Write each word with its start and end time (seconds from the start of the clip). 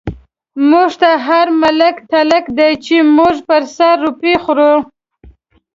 موږ 0.69 0.89
ته 1.01 1.09
هر 1.27 1.47
ملک 1.61 1.95
تلک 2.11 2.45
دی، 2.57 2.71
چی 2.85 2.95
زموږ 3.07 3.35
په 3.47 3.55
سر 3.75 3.95
روپۍ 4.05 4.35
خوری 4.43 4.73